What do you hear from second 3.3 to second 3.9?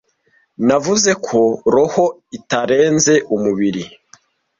umubiri,